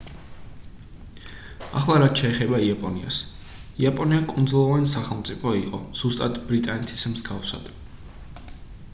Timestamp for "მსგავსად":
7.13-7.69